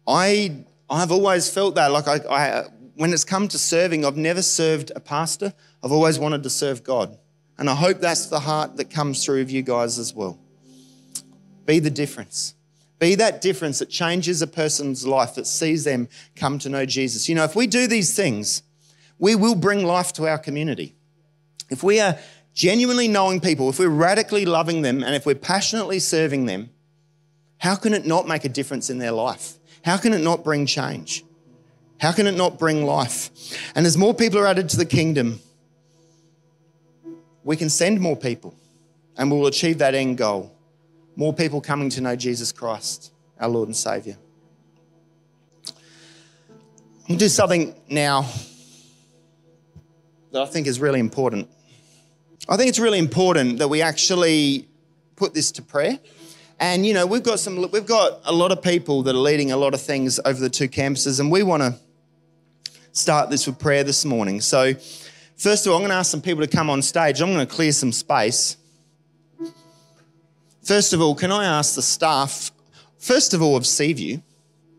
[0.06, 1.92] I, I've always felt that.
[1.92, 2.64] Like, I, I,
[2.96, 6.82] when it's come to serving, I've never served a pastor, I've always wanted to serve
[6.82, 7.16] God.
[7.56, 10.38] And I hope that's the heart that comes through of you guys as well.
[11.66, 12.54] Be the difference.
[13.00, 17.28] Be that difference that changes a person's life, that sees them come to know Jesus.
[17.28, 18.62] You know, if we do these things,
[19.18, 20.94] we will bring life to our community.
[21.70, 22.18] If we are
[22.52, 26.68] genuinely knowing people, if we're radically loving them and if we're passionately serving them,
[27.56, 29.54] how can it not make a difference in their life?
[29.82, 31.24] How can it not bring change?
[32.00, 33.30] How can it not bring life?
[33.74, 35.40] And as more people are added to the kingdom,
[37.44, 38.54] we can send more people
[39.16, 40.54] and we'll achieve that end goal.
[41.20, 44.16] More people coming to know Jesus Christ, our Lord and Savior.
[47.06, 48.26] We'll do something now
[50.32, 51.50] that I think is really important.
[52.48, 54.66] I think it's really important that we actually
[55.16, 55.98] put this to prayer.
[56.58, 59.52] And you know, we've got some we've got a lot of people that are leading
[59.52, 61.74] a lot of things over the two campuses and we want to
[62.92, 64.40] start this with prayer this morning.
[64.40, 64.72] So
[65.36, 67.20] first of all, I'm going to ask some people to come on stage.
[67.20, 68.56] I'm going to clear some space.
[70.70, 72.52] First of all, can I ask the staff
[72.96, 74.20] first of all of Seaview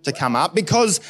[0.04, 1.01] to come up because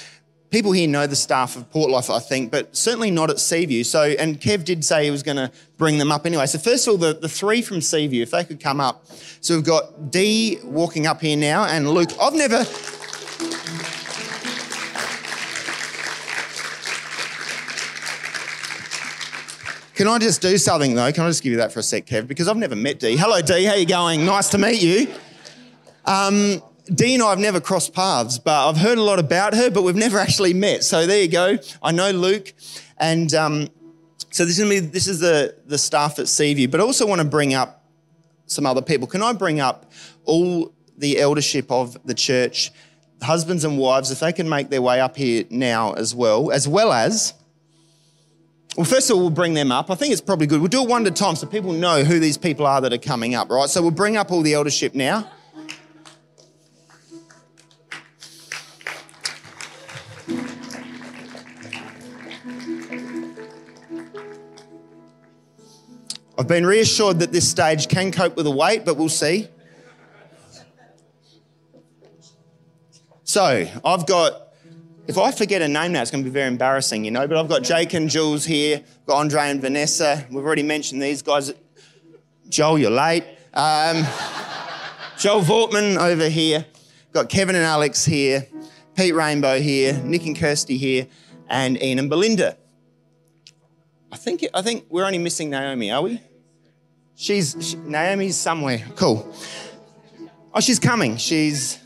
[0.50, 3.84] people here know the staff of Port Life, I think, but certainly not at Seaview.
[3.84, 6.48] So, and Kev did say he was going to bring them up anyway.
[6.48, 9.06] So, first of all, the, the three from Seaview, if they could come up.
[9.39, 12.10] So, we've got Dee walking up here now, and Luke.
[12.20, 12.65] I've never.
[20.02, 21.12] Can I just do something though?
[21.12, 22.28] Can I just give you that for a sec, Kev?
[22.28, 23.16] Because I've never met Dee.
[23.16, 23.66] Hello, Dee.
[23.66, 24.26] How you going?
[24.26, 25.08] Nice to meet you.
[26.06, 26.60] Um,
[26.92, 29.84] Dee and I have never crossed paths, but I've heard a lot about her, but
[29.84, 30.84] we've never actually met.
[30.84, 31.60] So there you go.
[31.84, 32.52] I know Luke,
[32.98, 33.68] and um,
[34.32, 36.68] so this is this is the the staff at Seaview.
[36.68, 37.86] But I also want to bring up
[38.48, 39.06] some other people.
[39.06, 39.92] Can I bring up
[40.26, 42.72] all the eldership of the church,
[43.22, 46.68] husbands and wives, if they can make their way up here now as well, as
[46.68, 47.36] well as.
[48.77, 49.91] Well, first of all, we'll bring them up.
[49.91, 50.62] I think it's probably good.
[50.62, 52.93] We'll do it one at a time so people know who these people are that
[52.93, 53.69] are coming up, right?
[53.69, 55.29] So we'll bring up all the eldership now.
[66.39, 69.47] I've been reassured that this stage can cope with the weight, but we'll see.
[73.25, 74.51] So I've got,
[75.08, 77.38] if I forget a name now, it's going to be very embarrassing, you know, but
[77.38, 80.26] I've got Jake and Jules here, got Andre and Vanessa.
[80.30, 81.54] We've already mentioned these guys.
[82.50, 83.24] Joel, you're late.
[83.54, 84.06] Um,
[85.18, 86.66] Joel Vortman over here.
[87.14, 88.48] Got Kevin and Alex here,
[88.96, 91.08] Pete Rainbow here, Nick and Kirsty here,
[91.50, 92.56] and Ian and Belinda.
[94.12, 96.22] I think, I think we're only missing Naomi, are we?
[97.16, 98.84] She's she, Naomi's somewhere.
[98.96, 99.30] Cool.
[100.54, 101.18] Oh, she's coming.
[101.18, 101.80] She's.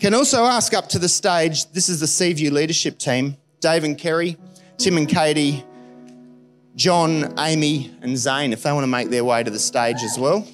[0.00, 1.70] Can also ask up to the stage.
[1.72, 4.38] This is the Seaview leadership team: Dave and Kerry,
[4.78, 5.62] Tim and Katie,
[6.74, 8.54] John, Amy, and Zane.
[8.54, 10.48] If they want to make their way to the stage as well.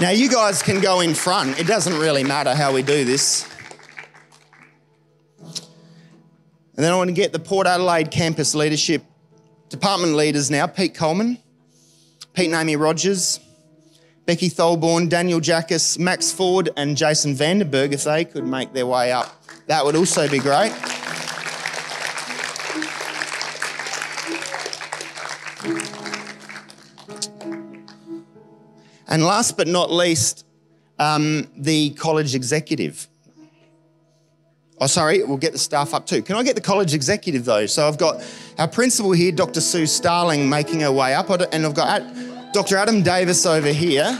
[0.00, 1.58] Now, you guys can go in front.
[1.60, 3.48] It doesn't really matter how we do this.
[6.74, 9.04] And then I want to get the Port Adelaide campus leadership
[9.68, 11.38] department leaders now Pete Coleman,
[12.34, 13.38] Pete and Amy Rogers,
[14.26, 19.12] Becky Tholborn, Daniel Jackus, Max Ford, and Jason Vanderberg, if they could make their way
[19.12, 19.40] up.
[19.68, 20.72] That would also be great.
[29.08, 30.44] And last but not least,
[30.98, 33.06] um, the college executive.
[34.80, 36.20] Oh, sorry, we'll get the staff up too.
[36.20, 37.66] Can I get the college executive though?
[37.66, 38.24] So I've got
[38.58, 39.60] our principal here, Dr.
[39.60, 42.02] Sue Starling, making her way up, and I've got
[42.56, 42.78] Dr.
[42.78, 44.18] Adam Davis over here.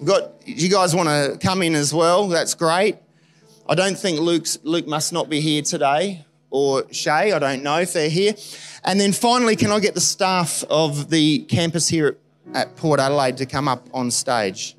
[0.00, 2.26] We've got you guys want to come in as well.
[2.26, 2.96] That's great.
[3.68, 7.30] I don't think Luke's Luke must not be here today, or Shay.
[7.30, 8.34] I don't know if they're here.
[8.82, 12.16] And then finally, can I get the staff of the campus here
[12.54, 14.74] at Port Adelaide to come up on stage?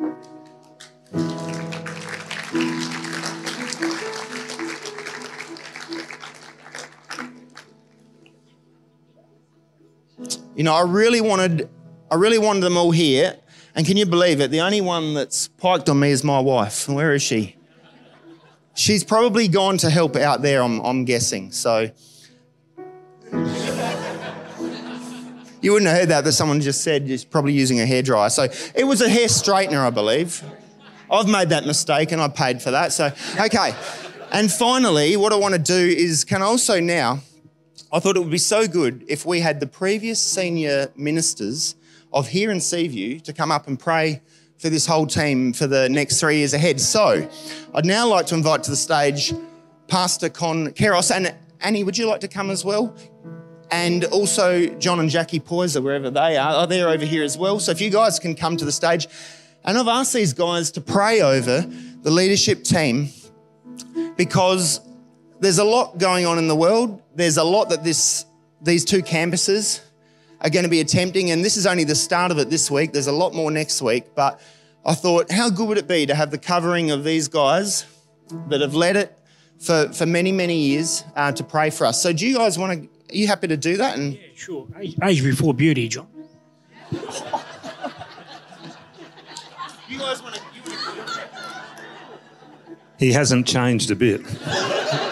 [10.60, 11.70] You know, I really wanted,
[12.12, 13.38] I really wanted them all here.
[13.76, 14.52] And can you believe it?
[14.52, 16.90] The only one that's piked on me is my wife.
[16.90, 17.56] Where is she?
[18.74, 21.54] She's probably gone to help out there, I'm, I'm guessing.
[21.54, 21.90] So
[25.62, 28.30] you wouldn't have heard that that someone just said she's probably using a hairdryer.
[28.30, 30.44] So it was a hair straightener, I believe.
[31.10, 32.92] I've made that mistake and I paid for that.
[32.92, 33.74] So, okay.
[34.34, 37.22] And finally, what I want to do is can I also now
[37.92, 41.76] I thought it would be so good if we had the previous senior ministers
[42.14, 44.22] of here in Seaview to come up and pray
[44.60, 46.80] for this whole team for the next three years ahead.
[46.80, 47.28] So
[47.74, 49.34] I'd now like to invite to the stage
[49.88, 51.10] Pastor Con Keros.
[51.10, 52.96] And Annie, would you like to come as well?
[53.72, 57.60] And also John and Jackie Poyser, wherever they are, are there over here as well.
[57.60, 59.08] So if you guys can come to the stage.
[59.64, 61.62] And I've asked these guys to pray over
[62.02, 63.10] the leadership team
[64.16, 64.80] because
[65.40, 67.02] there's a lot going on in the world.
[67.16, 68.26] There's a lot that this,
[68.62, 69.82] these two campuses
[70.42, 72.94] are going to be attempting, and this is only the start of it this week.
[72.94, 74.40] There's a lot more next week, but
[74.86, 77.86] I thought, how good would it be to have the covering of these guys
[78.48, 79.18] that have led it
[79.60, 82.02] for, for many, many years uh, to pray for us?
[82.02, 82.90] So, do you guys want to?
[83.14, 83.98] Are you happy to do that?
[83.98, 84.68] And yeah, sure.
[84.80, 86.08] Age, age before beauty, John.
[86.92, 87.00] you
[89.98, 90.42] guys want to?
[92.98, 94.22] He hasn't changed a bit.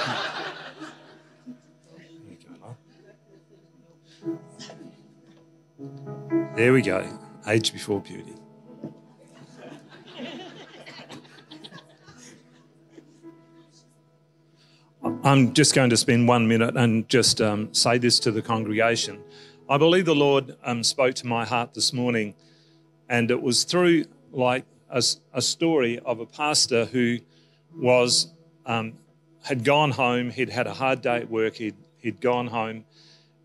[6.58, 7.08] There we go.
[7.45, 8.34] Age before beauty.
[15.24, 19.22] I'm just going to spend one minute and just um, say this to the congregation.
[19.70, 22.34] I believe the Lord um, spoke to my heart this morning,
[23.08, 25.03] and it was through like a,
[25.34, 27.20] a story of a pastor who
[27.76, 28.34] was
[28.66, 28.93] um,
[29.43, 30.32] had gone home.
[30.32, 31.58] He'd had a hard day at work.
[31.58, 32.86] He'd he'd gone home,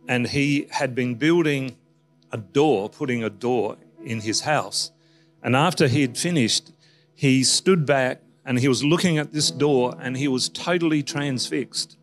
[0.08, 1.76] and he had been building
[2.32, 4.90] a door, putting a door in his house.
[5.42, 6.72] And after he had finished,
[7.14, 11.96] he stood back and he was looking at this door and he was totally transfixed.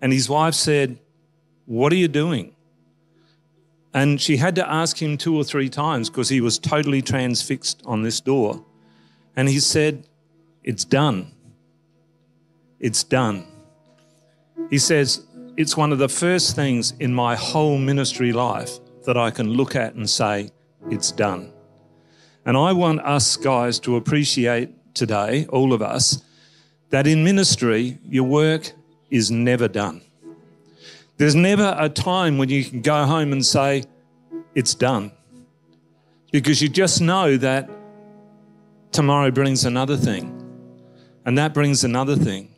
[0.00, 0.98] And his wife said,
[1.66, 2.56] What are you doing?
[3.92, 7.82] And she had to ask him two or three times because he was totally transfixed
[7.84, 8.64] on this door.
[9.36, 10.06] And he said,
[10.62, 11.32] It's done.
[12.78, 13.46] It's done.
[14.70, 19.30] He says, It's one of the first things in my whole ministry life that I
[19.30, 20.50] can look at and say,
[20.90, 21.52] It's done.
[22.44, 26.22] And I want us guys to appreciate today, all of us,
[26.90, 28.72] that in ministry, your work
[29.10, 30.00] is never done.
[31.16, 33.84] There's never a time when you can go home and say,
[34.54, 35.12] It's done.
[36.32, 37.68] Because you just know that
[38.92, 40.36] tomorrow brings another thing,
[41.24, 42.54] and that brings another thing.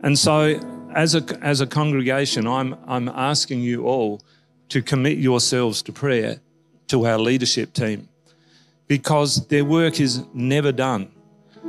[0.00, 0.60] And so,
[0.94, 4.22] as a, as a congregation, I'm, I'm asking you all
[4.68, 6.40] to commit yourselves to prayer
[6.88, 8.08] to our leadership team
[8.86, 11.10] because their work is never done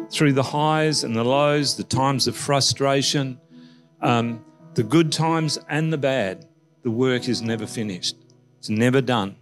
[0.10, 3.39] through the highs and the lows, the times of frustration,
[4.02, 4.43] um,
[4.74, 6.47] the good times and the bad,
[6.84, 8.16] the work is never finished.
[8.58, 9.36] It's never done.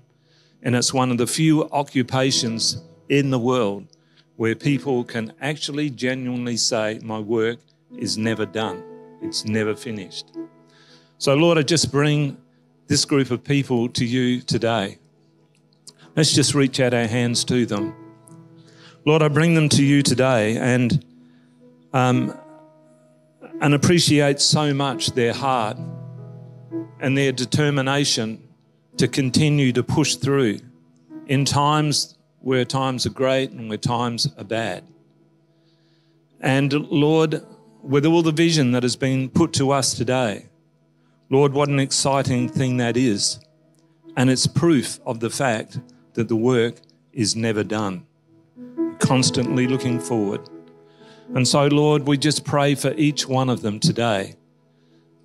[0.64, 3.88] And it's one of the few occupations in the world
[4.36, 7.60] where people can actually genuinely say, My work
[7.97, 8.84] is never done,
[9.22, 10.32] it's never finished.
[11.20, 12.38] So, Lord, I just bring
[12.88, 14.97] this group of people to you today.
[16.15, 17.93] Let's just reach out our hands to them.
[19.05, 21.05] Lord, I bring them to you today and,
[21.93, 22.38] um,
[23.61, 25.77] and appreciate so much their heart
[26.99, 28.47] and their determination
[28.97, 30.59] to continue to push through
[31.27, 34.83] in times where times are great and where times are bad.
[36.39, 37.43] And Lord,
[37.81, 40.47] with all the vision that has been put to us today,
[41.30, 43.39] Lord, what an exciting thing that is.
[44.15, 45.80] And it's proof of the fact
[46.13, 46.75] that the work
[47.11, 48.05] is never done
[48.99, 50.41] constantly looking forward.
[51.36, 54.36] And so, Lord, we just pray for each one of them today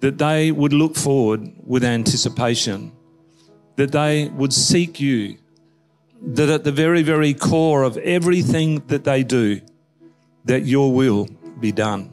[0.00, 2.92] that they would look forward with anticipation,
[3.76, 5.38] that they would seek you,
[6.20, 9.60] that at the very, very core of everything that they do,
[10.44, 11.28] that your will
[11.60, 12.12] be done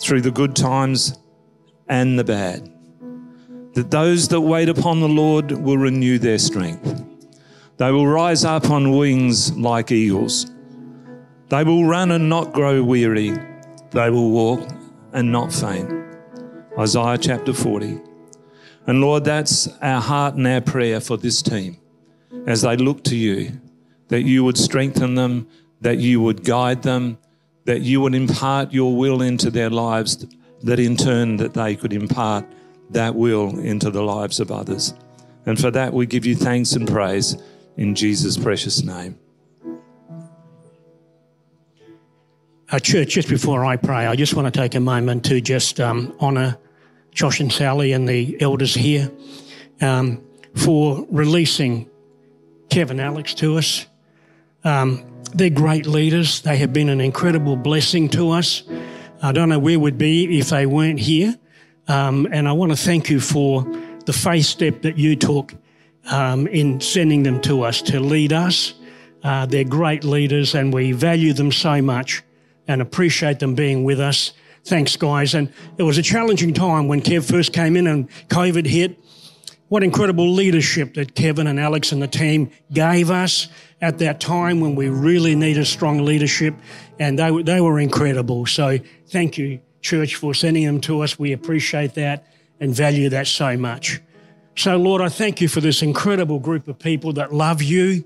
[0.00, 1.18] through the good times
[1.88, 2.70] and the bad.
[3.74, 7.04] That those that wait upon the Lord will renew their strength.
[7.76, 10.46] They will rise up on wings like eagles.
[11.48, 13.36] They will run and not grow weary.
[13.90, 14.68] They will walk
[15.12, 15.90] and not faint.
[16.78, 18.00] Isaiah chapter 40.
[18.86, 21.78] And Lord, that's our heart and our prayer for this team
[22.46, 23.60] as they look to you,
[24.08, 25.48] that you would strengthen them,
[25.80, 27.18] that you would guide them,
[27.64, 30.26] that you would impart your will into their lives,
[30.64, 32.44] that in turn that they could impart
[32.90, 34.94] that will into the lives of others.
[35.46, 37.36] And for that we give you thanks and praise
[37.76, 39.18] in Jesus' precious name.
[42.72, 45.80] Our church, just before I pray, I just want to take a moment to just
[45.80, 46.56] um, honour
[47.12, 49.12] Josh and Sally and the elders here
[49.80, 51.88] um, for releasing
[52.70, 53.86] Kevin Alex to us.
[54.64, 55.04] Um,
[55.34, 56.40] they're great leaders.
[56.40, 58.62] They have been an incredible blessing to us.
[59.24, 61.34] I don't know where we'd be if they weren't here.
[61.88, 63.62] Um, and I want to thank you for
[64.04, 65.54] the faith step that you took
[66.10, 68.74] um, in sending them to us to lead us.
[69.22, 72.22] Uh, they're great leaders and we value them so much
[72.68, 74.34] and appreciate them being with us.
[74.64, 75.32] Thanks, guys.
[75.34, 79.02] And it was a challenging time when Kev first came in and COVID hit.
[79.74, 83.48] What incredible leadership that Kevin and Alex and the team gave us
[83.80, 86.54] at that time when we really needed strong leadership,
[87.00, 88.46] and they, they were incredible.
[88.46, 91.18] So thank you, church, for sending them to us.
[91.18, 92.24] We appreciate that
[92.60, 94.00] and value that so much.
[94.54, 98.04] So, Lord, I thank you for this incredible group of people that love you,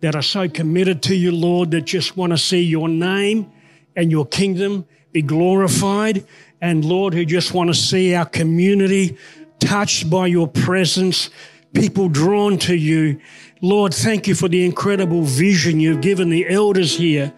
[0.00, 3.52] that are so committed to you, Lord, that just want to see your name
[3.94, 6.26] and your kingdom be glorified.
[6.62, 9.18] And, Lord, who just want to see our community
[9.62, 11.30] touched by your presence,
[11.72, 13.20] people drawn to you.
[13.60, 17.32] Lord, thank you for the incredible vision you've given the elders here.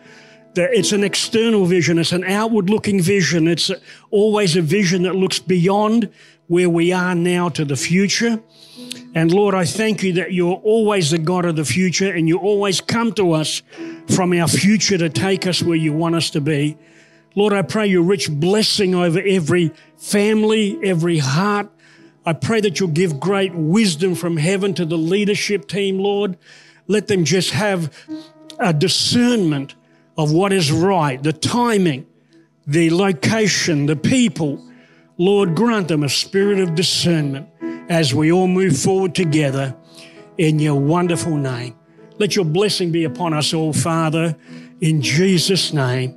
[0.56, 3.70] It's an external vision, it's an outward looking vision, it's
[4.10, 6.10] always a vision that looks beyond
[6.46, 8.40] where we are now to the future.
[9.14, 12.38] And Lord, I thank you that you're always the God of the future and you
[12.38, 13.62] always come to us
[14.08, 16.76] from our future to take us where you want us to be.
[17.34, 21.68] Lord, I pray your rich blessing over every family, every heart.
[22.26, 26.36] I pray that you'll give great wisdom from heaven to the leadership team, Lord.
[26.86, 27.92] Let them just have
[28.58, 29.74] a discernment
[30.16, 32.06] of what is right, the timing,
[32.66, 34.64] the location, the people
[35.16, 37.48] Lord, grant them a spirit of discernment
[37.88, 39.76] as we all move forward together
[40.38, 41.76] in your wonderful name.
[42.18, 44.36] Let your blessing be upon us all, Father,
[44.80, 46.16] in Jesus' name.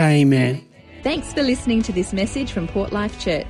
[0.00, 0.68] Amen.
[1.02, 3.46] Thanks for listening to this message from Port Life Church.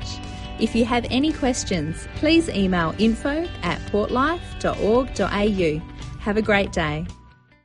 [0.59, 6.18] If you have any questions, please email info at portlife.org.au.
[6.20, 7.07] Have a great day.